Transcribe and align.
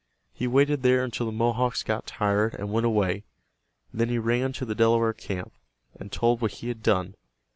He 0.33 0.47
waited 0.47 0.81
there 0.81 1.03
until 1.03 1.27
the 1.27 1.31
Mohawks 1.31 1.83
got 1.83 2.07
tired 2.07 2.55
and 2.55 2.71
went 2.71 2.87
away. 2.87 3.23
Then 3.93 4.09
he 4.09 4.17
ran 4.17 4.51
to 4.53 4.65
the 4.65 4.73
Delaware 4.73 5.13
camp, 5.13 5.53
and 5.99 6.11
told 6.11 6.41
what 6.41 6.53
he 6.53 6.69
had 6.69 6.81
done. 6.81 7.13